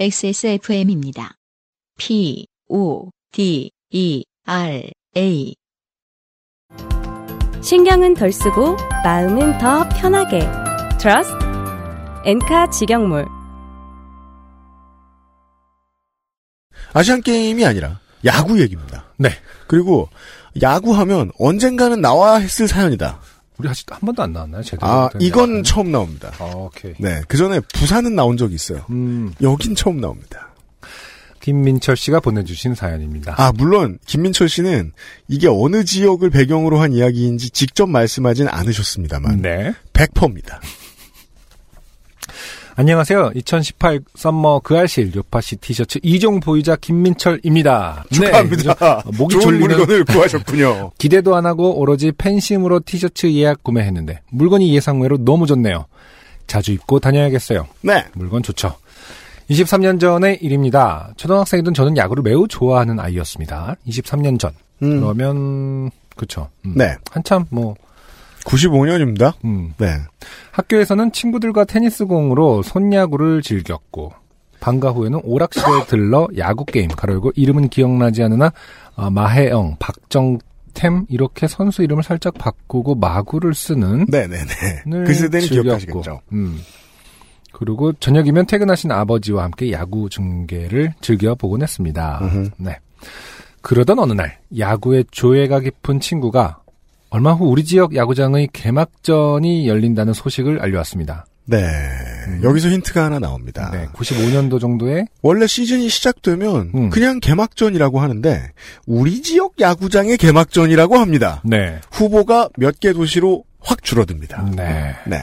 [0.00, 1.34] XSFM입니다.
[1.98, 5.54] P, O, D, E, R, A.
[7.62, 10.40] 신경은 덜 쓰고 마음은 더 편하게
[10.98, 11.36] 트러스트
[12.24, 13.28] 엔카 직영몰
[16.94, 19.04] 아시안 게임이 아니라 야구 얘기입니다.
[19.18, 19.28] 네.
[19.66, 20.08] 그리고
[20.62, 23.20] 야구하면 언젠가는 나와야 했을 사연이다.
[23.60, 24.62] 우리 아직 한 번도 안 나왔나요?
[24.62, 25.62] 제대로 아, 된 이건 야구는?
[25.62, 26.32] 처음 나옵니다.
[26.38, 26.94] 아, 오케이.
[26.98, 27.20] 네.
[27.28, 28.84] 그 전에 부산은 나온 적이 있어요.
[28.90, 30.48] 음, 여긴 처음 나옵니다.
[31.40, 33.34] 김민철 씨가 보내주신 사연입니다.
[33.38, 34.92] 아, 물론, 김민철 씨는
[35.28, 39.74] 이게 어느 지역을 배경으로 한 이야기인지 직접 말씀하진 않으셨습니다만, 네.
[39.94, 40.60] 100%입니다.
[42.80, 43.32] 안녕하세요.
[43.34, 48.06] 2018 썸머 그 알실 요파시 티셔츠 이종 보이자 김민철입니다.
[48.10, 49.02] 축하합니다.
[49.04, 50.92] 네, 목이 좋은 졸리는 물건을 구하셨군요.
[50.96, 55.84] 기대도 안 하고 오로지 팬심으로 티셔츠 예약 구매했는데 물건이 예상외로 너무 좋네요.
[56.46, 57.66] 자주 입고 다녀야겠어요.
[57.82, 58.06] 네.
[58.14, 58.74] 물건 좋죠.
[59.50, 61.12] 23년 전의 일입니다.
[61.18, 63.76] 초등학생이던 저는 야구를 매우 좋아하는 아이였습니다.
[63.86, 64.52] 23년 전.
[64.82, 66.48] 음, 그러면 그쵸.
[66.64, 66.72] 음.
[66.76, 66.96] 네.
[67.10, 67.74] 한참 뭐
[68.46, 69.34] 95년입니다.
[69.44, 69.74] 음.
[69.76, 69.98] 네.
[70.52, 74.12] 학교에서는 친구들과 테니스 공으로 손야구를 즐겼고
[74.60, 78.52] 방과 후에는 오락실에 들러 야구 게임 가로열고 이름은 기억나지 않으나
[78.94, 84.44] 아, 마혜영, 박정템 이렇게 선수 이름을 살짝 바꾸고 마구를 쓰는 네네네.
[84.92, 86.20] 을그 세대는 즐겼고, 기억하시겠죠.
[86.32, 86.60] 음.
[87.52, 92.20] 그리고 저녁이면 퇴근하신 아버지와 함께 야구 중계를 즐겨 보곤 했습니다.
[92.22, 92.50] 음흠.
[92.58, 92.78] 네.
[93.62, 96.60] 그러던 어느 날 야구에 조예가 깊은 친구가
[97.10, 101.26] 얼마 후 우리 지역 야구장의 개막전이 열린다는 소식을 알려왔습니다.
[101.46, 101.58] 네.
[102.44, 103.70] 여기서 힌트가 하나 나옵니다.
[103.72, 103.78] 음.
[103.78, 106.90] 네, 95년도 정도에 원래 시즌이 시작되면 음.
[106.90, 108.50] 그냥 개막전이라고 하는데
[108.86, 111.42] 우리 지역 야구장의 개막전이라고 합니다.
[111.44, 114.50] 네, 후보가 몇 개 도시로 확 줄어듭니다.
[114.54, 114.94] 네.
[115.06, 115.18] 네.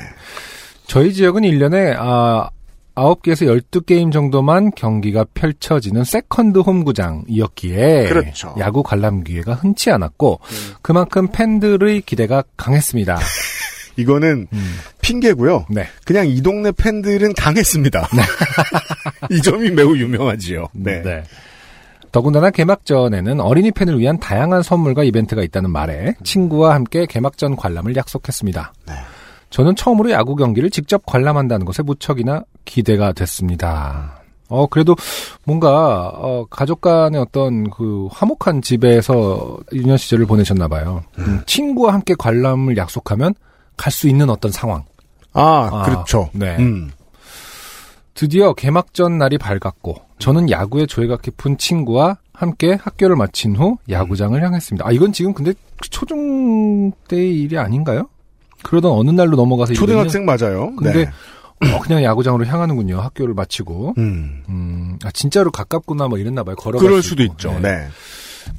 [0.85, 2.49] 저희 지역은 1년에 아
[2.97, 8.55] 9개에서 12게임 정도만 경기가 펼쳐지는 세컨드 홈구장이었기에 그렇죠.
[8.59, 10.39] 야구 관람 기회가 흔치 않았고
[10.81, 13.19] 그만큼 팬들의 기대가 강했습니다.
[13.97, 15.65] 이거는 음, 핑계고요.
[15.69, 15.87] 네.
[16.05, 18.07] 그냥 이 동네 팬들은 강했습니다.
[19.31, 20.67] 이 점이 매우 유명하지요.
[20.73, 21.23] 네.
[22.11, 28.73] 더군다나 개막전에는 어린이 팬을 위한 다양한 선물과 이벤트가 있다는 말에 친구와 함께 개막전 관람을 약속했습니다.
[28.87, 28.93] 네.
[29.49, 34.21] 저는 처음으로 야구 경기를 직접 관람한다는 것에 무척이나 기대가 됐습니다.
[34.49, 34.95] 어, 그래도
[35.43, 41.03] 뭔가, 어, 가족 간의 어떤 그 화목한 집에서 유년 시절을 보내셨나봐요.
[41.19, 43.33] 음, 친구와 함께 관람을 약속하면
[43.75, 44.83] 갈 수 있는 어떤 상황.
[45.33, 46.29] 아, 아, 그렇죠.
[46.33, 46.55] 네.
[46.59, 46.89] 음.
[48.13, 54.87] 드디어 개막전 날이 밝았고 저는 야구에 조예가 깊은 친구와 함께 학교를 마친 후 야구장을 향했습니다.
[54.87, 55.53] 아 이건 지금 근데
[55.91, 58.09] 초중 때의 일이 아닌가요?
[58.63, 60.73] 그러던 어느 날로 넘어가서 초등학생 맞아요.
[60.75, 61.11] 근데 네.
[61.73, 62.99] 어, 그냥 야구장으로 향하는군요.
[62.99, 64.43] 학교를 마치고 음.
[64.49, 66.55] 음, 아 진짜로 가깝구나 뭐 이랬나 봐요.
[66.55, 67.33] 걸어갈 그럴 수 수도 있고.
[67.33, 67.51] 있죠.
[67.53, 67.59] 네.
[67.61, 67.87] 네.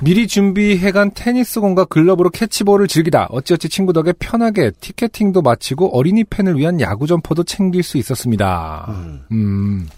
[0.04, 6.78] 미리 준비해간 테니스공과 글러브로 캐치볼을 즐기다 어찌어찌 친구 덕에 편하게 티켓팅도 마치고 어린이 팬을 위한
[6.80, 8.86] 야구 점퍼도 챙길 수 있었습니다.
[8.90, 9.20] 음.
[9.32, 9.88] 음.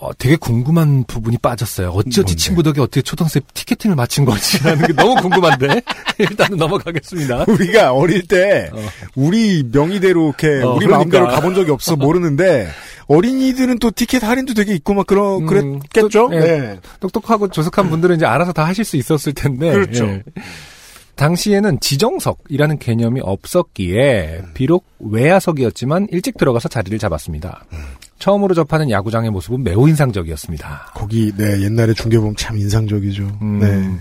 [0.00, 1.90] 어, 되게 궁금한 부분이 빠졌어요.
[1.90, 2.34] 어찌어찌?
[2.34, 5.82] 친구 덕에 어떻게 초등생 티켓팅을 마친 거지라는 게 너무 궁금한데
[6.18, 7.44] 일단은 넘어가겠습니다.
[7.46, 8.78] 우리가 어릴 때 어.
[9.14, 10.96] 우리 명의대로 이렇게 어, 우리 그러니까.
[10.96, 12.70] 마음대로 가본 적이 없어 모르는데
[13.08, 16.30] 어린이들은 또 티켓 할인도 되게 있고 막 그런 음, 그랬겠죠.
[16.30, 16.40] 또, 예.
[16.40, 16.80] 네.
[17.00, 19.70] 똑똑하고 조숙한 분들은 이제 알아서 다 하실 수 있었을 텐데.
[19.70, 20.06] 그렇죠.
[20.06, 20.22] 예.
[21.16, 27.64] 당시에는 지정석이라는 개념이 없었기에 비록 외야석이었지만 일찍 들어가서 자리를 잡았습니다.
[28.20, 30.92] 처음으로 접하는 야구장의 모습은 매우 인상적이었습니다.
[30.94, 33.38] 거기 네 옛날에 중계 보면 참 인상적이죠.
[33.42, 33.98] 음, 네.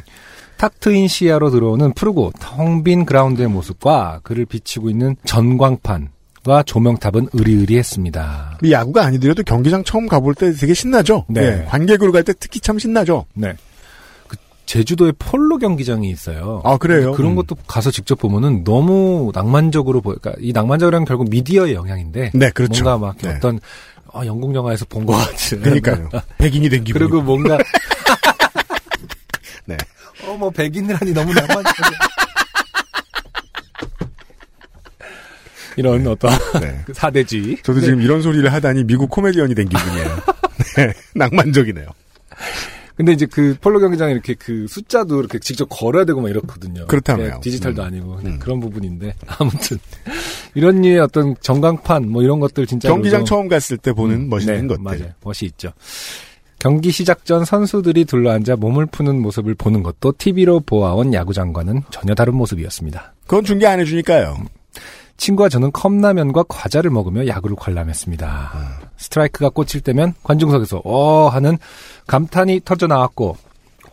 [0.57, 6.09] 탁 트인 시야로 들어오는 푸르고 텅 빈 그라운드의 모습과 그를 비치고 있는 전광판
[6.43, 8.59] 과 조명탑은 으리으리했습니다.
[8.63, 11.25] 이 야구가 아니더라도 경기장 처음 가볼 때 되게 신나죠.
[11.27, 11.41] 네.
[11.41, 13.25] 예, 관객으로 갈 때 특히 참 신나죠.
[13.33, 13.53] 네.
[14.27, 16.61] 그 제주도에 폴로 경기장이 있어요.
[16.63, 17.11] 아 그래요.
[17.11, 17.35] 그런 음.
[17.35, 20.15] 것도 가서 직접 보면은 너무 낭만적으로 보여.
[20.15, 22.85] 그러니까 이 낭만적이란 결국 미디어의 영향인데 네 그렇죠.
[22.85, 23.35] 뭔가 막 네.
[23.35, 23.59] 어떤
[24.13, 25.61] 아, 영국 영화에서 본 것 같은.
[25.61, 26.09] 그러니까요.
[26.37, 26.99] 백인이 된 기분.
[26.99, 27.57] 그리고 뭔가
[29.65, 29.77] 네.
[30.25, 31.99] 어 뭐 백인이라니 너무 낭만적이야.
[35.77, 36.81] 이런 어떤 네.
[36.85, 37.57] 그 사대주의.
[37.63, 40.19] 저도 지금 이런 소리를 하다니 미국 코미디언이 된 기분이에요.
[40.77, 41.87] 네, 낭만적이네요.
[42.99, 46.85] 근데 이제 그 폴로 경기장에 이렇게 그 숫자도 이렇게 직접 걸어야 되고 막 이렇거든요.
[46.85, 47.35] 그렇다며요.
[47.35, 47.87] 네, 디지털도 음.
[47.87, 48.39] 아니고 음.
[48.39, 49.77] 그런 부분인데 아무튼
[50.53, 54.63] 이런 류의 어떤 전광판 뭐 이런 것들 진짜 경기장 처음 갔을 때 보는 음, 멋있는
[54.63, 54.83] 네, 것들.
[54.83, 55.13] 맞아요.
[55.23, 55.71] 멋이 있죠.
[56.59, 62.35] 경기 시작 전 선수들이 둘러앉아 몸을 푸는 모습을 보는 것도 TV로 보아온 야구장과는 전혀 다른
[62.35, 63.13] 모습이었습니다.
[63.27, 64.43] 그건 중계 안 해주니까요.
[65.19, 68.79] 친구와 저는 컵라면과 과자를 먹으며 야구를 관람했습니다.
[68.97, 71.57] 스트라이크가 꽂힐 때면 관중석에서 어 하는
[72.07, 73.37] 감탄이 터져 나왔고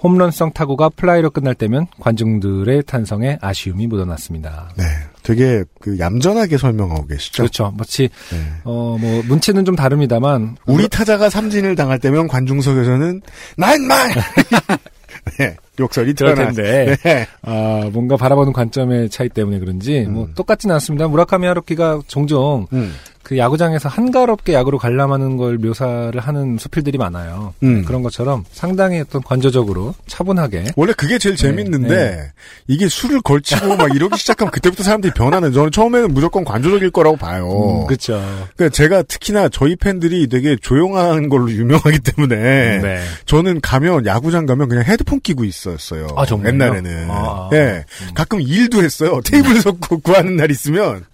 [0.03, 4.71] 홈런성 타구가 플라이로 끝날 때면 관중들의 탄성에 아쉬움이 묻어났습니다.
[4.77, 4.85] 네.
[5.23, 7.43] 되게 그 얌전하게 설명하고 계시죠.
[7.43, 7.75] 그렇죠.
[7.77, 8.39] 마치 네.
[8.65, 13.23] 어뭐 문체는 좀 다릅니다만 우리 타자가 삼진을 당할 때면 관중석에서는
[13.57, 14.11] 나인말
[15.39, 15.57] 네.
[15.79, 16.53] 욕설이 그럴 드러나.
[16.53, 17.27] 텐데 네.
[17.43, 20.33] 아, 뭔가 바라보는 관점의 차이 때문에 그런지 뭐 음.
[20.35, 21.09] 똑같지는 않습니다.
[21.09, 22.95] 무라카미 하루키가 종종 음.
[23.27, 27.55] 그 야구장에서 한가롭게 야구를 관람하는 걸 묘사를 하는 수필들이 많아요.
[27.65, 27.85] 음.
[27.85, 32.33] 그런 것처럼 상당히 어떤 관조적으로 차분하게 원래 그게 제일 재밌는데 네.
[32.69, 37.81] 이게 술을 걸치고 막 이러기 시작하면 그때부터 사람들이 변하는 저는 처음에는 무조건 관조적일 거라고 봐요.
[37.81, 38.23] 음, 그렇죠.
[38.55, 42.37] 그러니까 제가 특히나 저희 팬들이 되게 조용한 걸로 유명하기 때문에
[42.79, 43.03] 네.
[43.25, 46.07] 저는 가면 야구장 가면 그냥 헤드폰 끼고 있었어요.
[46.17, 46.25] 아?
[46.31, 47.11] 옛날에는.
[47.11, 47.51] 아, 아.
[47.55, 47.85] 예.
[48.15, 49.21] 가끔 일도 했어요.
[49.27, 51.05] 테이블 섞고 구하는 날 있으면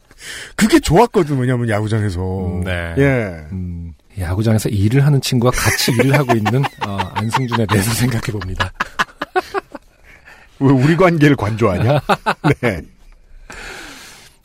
[0.56, 1.38] 그게 좋았거든.
[1.38, 2.20] 왜냐면 야구장에서.
[2.20, 2.94] 음, 네.
[2.98, 3.46] 예.
[3.52, 8.72] 음, 야구장에서 일을 하는 친구와 같이 일을 하고 있는 어, 안승준에 대해서 생각해 봅니다.
[10.60, 12.00] 왜 우리 관계를 관조하냐?
[12.60, 12.82] 네.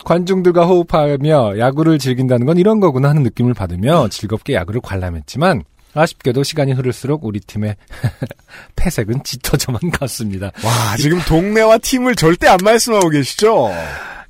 [0.03, 5.63] 관중들과 호흡하며 야구를 즐긴다는 건 이런 거구나 하는 느낌을 받으며 즐겁게 야구를 관람했지만
[5.94, 7.75] 아쉽게도 시간이 흐를수록 우리 팀의
[8.77, 10.51] 패색은 짙어져만 갔습니다.
[10.63, 13.69] 와, 지금 동네와 팀을 절대 안 말씀하고 계시죠?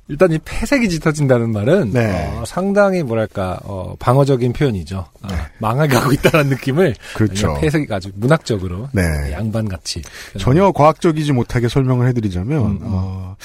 [0.08, 2.32] 일단 이 패색이 짙어진다는 말은 네.
[2.34, 5.04] 어, 상당히 뭐랄까 어, 방어적인 표현이죠.
[5.22, 5.28] 어,
[5.58, 7.58] 망하게 이다는 느낌을 그렇죠.
[7.60, 9.02] 패색이 아주 문학적으로 네.
[9.32, 10.00] 양반같이
[10.38, 12.78] 전혀 과학적이지 못하게 설명을 해드리자면, 음, 음.
[12.84, 13.36] 어,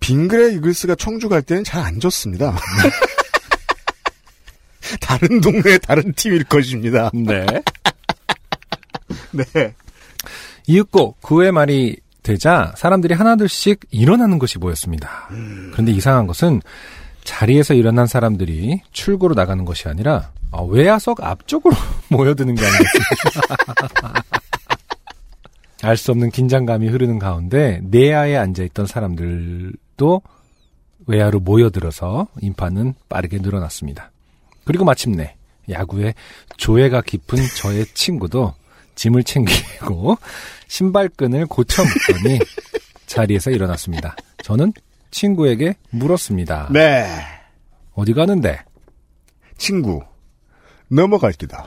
[0.00, 2.54] 빙그레 이글스가 청주 갈 때는 잘 안 졌습니다.
[5.00, 7.10] 다른 동네의 다른 팀일 것입니다.
[7.14, 7.46] 네.
[9.32, 9.74] 네.
[10.66, 15.28] 이윽고 그 후의 말이 되자 사람들이 하나둘씩 일어나는 것이 보였습니다.
[15.72, 16.60] 그런데 이상한 것은
[17.22, 21.74] 자리에서 일어난 사람들이 출구로 나가는 것이 아니라 아, 외야석 앞쪽으로
[22.08, 24.22] 모여드는 게 아니겠습니까?
[25.82, 30.22] 알수 없는 긴장감이 흐르는 가운데 내야에 앉아있던 사람들도
[31.06, 34.10] 외야로 모여들어서 인파는 빠르게 늘어났습니다.
[34.64, 35.36] 그리고 마침내
[35.68, 36.14] 야구에
[36.56, 38.54] 조예가 깊은 저의 친구도
[38.94, 40.16] 짐을 챙기고
[40.68, 42.38] 신발끈을 고쳐 묶더니
[43.06, 44.16] 자리에서 일어났습니다.
[44.42, 44.72] 저는
[45.10, 46.68] 친구에게 물었습니다.
[46.72, 47.06] 네.
[47.94, 48.60] 어디 가는데?
[49.56, 50.02] 친구.
[50.88, 51.64] 넘어갈 기다.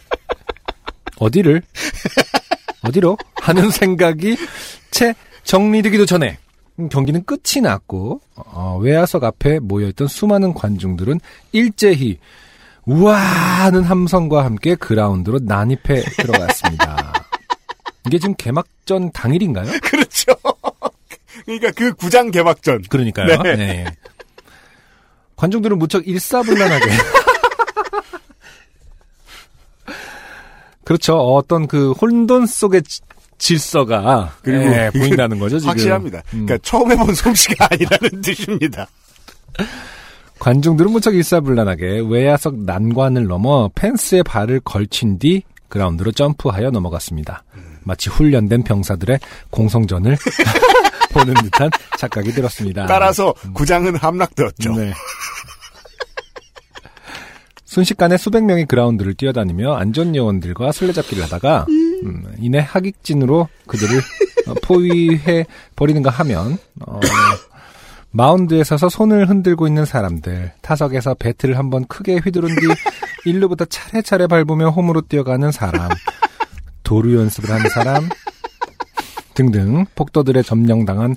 [1.18, 1.62] 어디를?
[2.82, 3.16] 어디로?
[3.36, 4.36] 하는 생각이
[4.90, 5.14] 채
[5.44, 6.38] 정리되기도 전에
[6.78, 11.20] 음, 경기는 끝이 났고 어, 외야석 앞에 모여있던 수많은 관중들은
[11.52, 12.18] 일제히
[12.90, 17.12] 우와 하는 함성과 함께 그라운드로 난입해 들어갔습니다.
[18.08, 19.70] 이게 지금 개막전 당일인가요?
[19.82, 20.32] 그렇죠.
[21.44, 22.82] 그러니까 그 구장 개막전.
[22.88, 23.42] 그러니까요.
[23.42, 23.54] 네.
[23.56, 23.84] 네.
[25.36, 26.84] 관중들은 무척 일사불란하게.
[30.84, 31.16] 그렇죠.
[31.16, 33.00] 어떤 그 혼돈 속의 지-
[33.38, 35.60] 질서가 그리고 예, 보인다는 거죠.
[35.60, 35.70] 지금.
[35.70, 36.18] 확실합니다.
[36.34, 36.46] 음.
[36.46, 38.88] 그러니까 처음 해본 솜씨가 아니라는 뜻입니다.
[40.40, 47.44] 관중들은 무척 일사불란하게 외야석 난관을 넘어 펜스에 발을 걸친 뒤 그라운드로 점프하여 넘어갔습니다.
[47.84, 49.20] 마치 훈련된 병사들의
[49.50, 50.16] 공성전을
[51.12, 52.86] 보는 듯한 착각이 들었습니다.
[52.86, 54.74] 따라서 구장은 함락되었죠.
[54.74, 54.92] 네.
[57.64, 63.98] 순식간에 수백 명이 그라운드를 뛰어다니며 안전 요원들과 술래잡기를 하다가 음, 이내 하객진으로 그들을
[64.48, 66.98] 어, 포위해 버리는가 하면 어,
[68.12, 72.66] 마운드에 서서 손을 흔들고 있는 사람들 타석에서 배트를 한번 크게 휘두른 뒤
[73.24, 75.90] 일루부터 차례차례 밟으며 홈으로 뛰어가는 사람
[76.82, 78.08] 도루 연습을 하는 사람
[79.34, 81.16] 등등 폭도들의 점령당한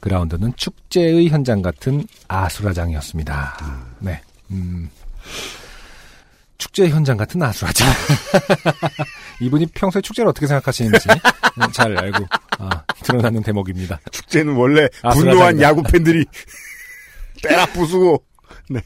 [0.00, 3.56] 그라운드는 축제의 현장 같은 아수라장이었습니다.
[4.00, 4.20] 네.
[4.50, 4.90] 음.
[6.74, 7.86] 축제 현장 같은 아수라장.
[9.40, 12.26] 이분이 평소에 축제를 어떻게 생각하시는지 음, 잘 알고
[12.58, 14.00] 아, 드러나는 대목입니다.
[14.10, 15.68] 축제는 원래 아, 분노한 수라장이다.
[15.68, 16.24] 야구 팬들이
[17.44, 18.24] 때라 부수고.
[18.68, 18.80] 네.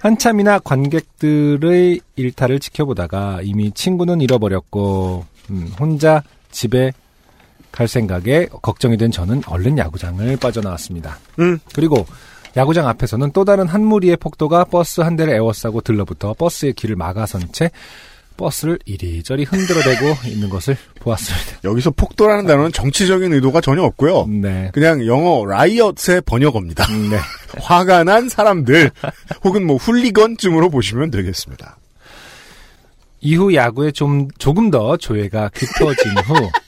[0.00, 6.92] 한참이나 관객들의 일탈을 지켜보다가 이미 친구는 잃어버렸고 음, 혼자 집에
[7.72, 11.18] 갈 생각에 걱정이 된 저는 얼른 야구장을 빠져나왔습니다.
[11.38, 11.58] 음.
[11.74, 12.06] 그리고
[12.56, 17.52] 야구장 앞에서는 또 다른 한 무리의 폭도가 버스 한 대를 에워싸고 들러붙어 버스의 길을 막아선
[17.52, 17.70] 채
[18.36, 21.60] 버스를 이리저리 흔들어대고 있는 것을 보았습니다.
[21.64, 24.26] 여기서 폭도라는 단어는 정치적인 의도가 전혀 없고요.
[24.26, 24.70] 네.
[24.72, 26.86] 그냥 영어 라이엇의 번역어입니다.
[27.10, 27.18] 네.
[27.60, 28.90] 화가 난 사람들
[29.44, 31.78] 혹은 뭐 훌리건쯤으로 보시면 되겠습니다.
[33.20, 36.34] 이후 야구에 좀 조금 더 조예가 깊어진 후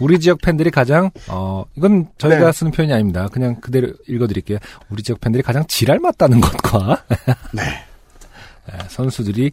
[0.00, 2.52] 우리 지역 팬들이 가장 어 이건 저희가 네.
[2.52, 3.28] 쓰는 표현이 아닙니다.
[3.32, 4.58] 그냥 그대로 읽어드릴게요.
[4.90, 7.04] 우리 지역 팬들이 가장 지랄 맞다는 것과
[7.52, 7.62] 네.
[8.72, 9.50] 예, 선수들이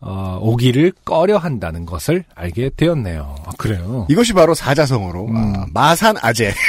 [0.00, 3.36] 어, 오기를 꺼려한다는 것을 알게 되었네요.
[3.46, 4.06] 아, 그래요.
[4.10, 5.36] 이것이 바로 사자성어로 음.
[5.56, 6.52] 아, 마산 아재.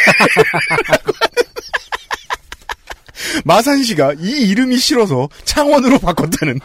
[3.43, 6.59] 마산시가 이 이름이 싫어서 창원으로 바꿨다는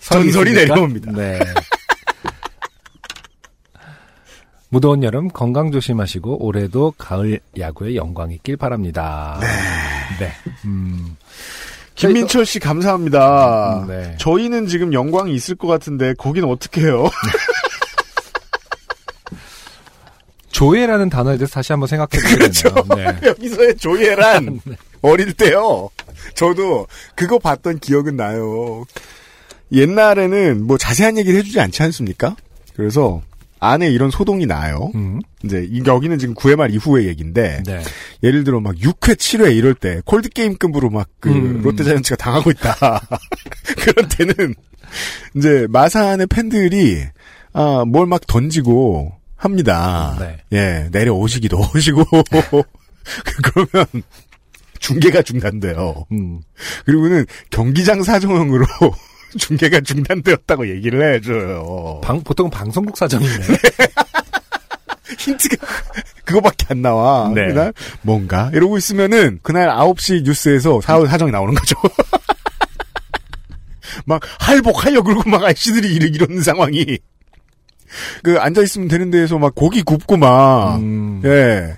[0.00, 0.52] 전설이?
[0.52, 1.10] 내려옵니다.
[1.12, 1.40] 네.
[4.72, 9.38] 무더운 여름 건강 조심하시고 올해도 가을 야구의 영광 있길 바랍니다.
[10.18, 10.32] 네.
[10.64, 11.14] 음.
[11.94, 13.82] 김민철 씨 감사합니다.
[13.82, 14.16] 음, 네.
[14.18, 17.10] 저희는 지금 영광이 있을 것 같은데 거긴 어떻게 해요?
[20.52, 22.72] 조회라는 단어에 대해서 다시 한번 생각해 그렇죠.
[22.72, 23.12] 보겠네요.
[23.20, 23.20] 네.
[23.28, 24.58] 여기서의 조예란
[25.02, 25.90] 어릴 때요.
[26.32, 28.86] 저도 그거 봤던 기억은 나요.
[29.70, 32.36] 옛날에는 뭐 자세한 얘기를 해주지 않지 않습니까?
[32.74, 33.20] 그래서
[33.64, 34.90] 안에 이런 소동이 나요.
[34.96, 35.20] 음.
[35.44, 37.80] 이제 이- 여기는 지금 9회 말 이후의 얘기인데 네.
[38.24, 41.62] 예를 들어 막 6회, 7회 이럴 때 콜드 게임급으로 막그 음.
[41.62, 43.00] 롯데자이언츠가 당하고 있다.
[43.78, 44.54] 그런 때는
[45.36, 47.04] 이제 마산의 팬들이
[47.52, 50.16] 아, 뭘 막 던지고 합니다.
[50.18, 50.38] 네.
[50.52, 52.04] 예, 내려오시기도 하시고
[53.42, 53.86] 그러면
[54.80, 56.06] 중계가 중단돼요.
[56.12, 56.40] 음.
[56.84, 58.66] 그리고는 경기장 사정으로
[59.38, 62.00] 중계가 중단되었다고 얘기를 해줘요.
[62.02, 63.32] 방, 보통 방송국 사정이네.
[65.18, 65.66] 힌트가
[66.24, 67.30] 그거밖에 안 나와.
[67.34, 67.48] 네.
[67.48, 67.72] 그날
[68.02, 71.76] 뭔가 이러고 있으면은 그날 9시 뉴스에서 사, 사정이 나오는 거죠.
[74.06, 76.98] 막 할복하려 그러고 막 아저씨들이 이러, 이러는 상황이
[78.22, 81.20] 그 앉아 있으면 되는 데에서 막 고기 굽고 막 음.
[81.24, 81.76] 예.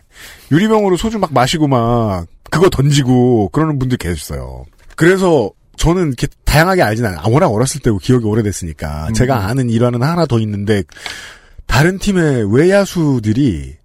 [0.53, 4.65] 유리병으로 소주 막 마시고 막 그거 던지고 그러는 분들 계셨어요.
[4.95, 7.21] 그래서 저는 이렇게 다양하게 알진 않아요.
[7.31, 9.09] 워낙 어렸을 때고 기억이 오래됐으니까.
[9.09, 9.15] 음.
[9.15, 10.83] 제가 아는 일화는 하나 더 있는데
[11.67, 13.77] 다른 팀의 외야수들이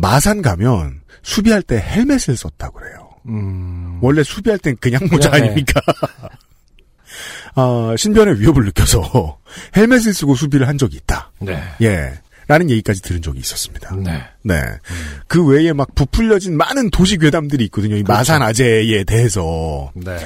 [0.00, 3.10] 마산 가면 수비할 때 헬멧을 썼다고 그래요.
[3.26, 3.98] 음.
[4.00, 5.50] 원래 수비할 땐 그냥 모자 그냥, 네.
[5.50, 5.80] 아닙니까?
[7.54, 9.38] 아, 신변의 위협을 느껴서
[9.76, 11.32] 헬멧을 쓰고 수비를 한 적이 있다.
[11.40, 11.62] 네.
[11.82, 12.12] 예.
[12.46, 13.94] 라는 얘기까지 들은 적이 있었습니다.
[13.96, 14.22] 네.
[14.42, 14.62] 네.
[15.26, 17.94] 그 외에 막 부풀려진 많은 도시 괴담들이 있거든요.
[17.96, 19.92] 이 마산 아재에 대해서.
[19.94, 20.16] 네.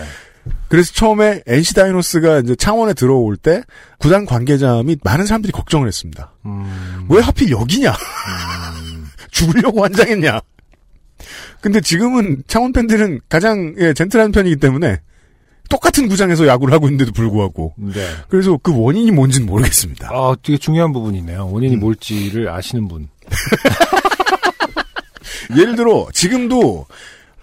[0.68, 3.62] 그래서 처음에 NC 다이노스가 이제 창원에 들어올 때
[3.99, 6.32] 구단 관계자 및 많은 사람들이 걱정을 했습니다.
[6.46, 7.06] 음.
[7.08, 7.94] 왜 하필 여기냐?
[9.30, 10.40] 죽으려고 환장했냐?
[11.61, 15.00] 근데 지금은 창원 팬들은 가장 예, 젠틀한 편이기 때문에
[15.68, 18.06] 똑같은 구장에서 야구를 하고 있는데도 불구하고 네.
[18.28, 20.08] 그래서 그 원인이 뭔지는 모르겠습니다.
[20.11, 21.46] 아, 되게 중요한 부분이네요.
[21.46, 21.52] 음.
[21.52, 23.08] 원인이 뭘지를 아시는 분.
[25.56, 26.87] 예를 들어 지금도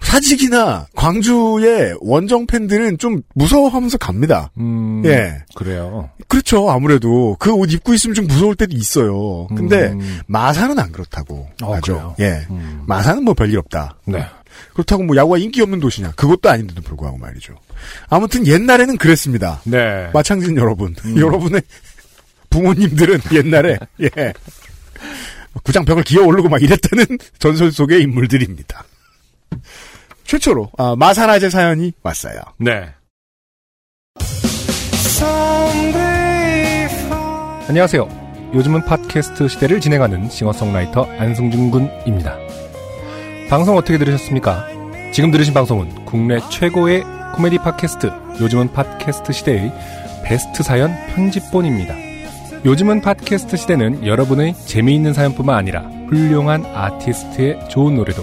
[0.00, 4.50] 사직이나 광주의 원정 팬들은 좀 무서워하면서 갑니다.
[4.58, 5.02] 음.
[5.04, 5.36] 예.
[5.54, 6.10] 그래요.
[6.26, 6.68] 그렇죠.
[6.70, 9.46] 아무래도 그 옷 입고 있으면 좀 무서울 때도 있어요.
[9.48, 10.20] 근데 음.
[10.26, 12.14] 마산은 안 그렇다고 어, 하죠.
[12.16, 12.16] 그래요?
[12.20, 12.46] 예.
[12.50, 12.82] 음.
[12.86, 13.96] 마산은 뭐 별일 없다.
[14.06, 14.24] 네.
[14.72, 16.12] 그렇다고 뭐 야구가 인기 없는 도시냐?
[16.12, 17.54] 그것도 아닌데도 불구하고 말이죠.
[18.08, 19.60] 아무튼 옛날에는 그랬습니다.
[19.64, 20.10] 네.
[20.12, 21.16] 마창진 여러분, 음.
[21.18, 21.62] 여러분의
[22.50, 24.32] 부모님들은 옛날에 예
[25.62, 27.06] 구장 벽을 기어 오르고 막 이랬다는
[27.38, 28.84] 전설 속의 인물들입니다.
[30.24, 32.40] 최초로 아, 마산아재 사연이 왔어요.
[32.58, 32.88] 네.
[37.68, 38.08] 안녕하세요.
[38.54, 42.36] 요즘은 팟캐스트 시대를 진행하는 싱어송라이터 안승준 군입니다.
[43.48, 44.66] 방송 어떻게 들으셨습니까?
[45.12, 48.10] 지금 들으신 방송은 국내 최고의 코미디 팟캐스트
[48.40, 49.72] 요즘은 팟캐스트 시대의
[50.24, 51.94] 베스트 사연 편집본입니다.
[52.64, 58.22] 요즘은 팟캐스트 시대는 여러분의 재미있는 사연뿐만 아니라 훌륭한 아티스트의 좋은 노래도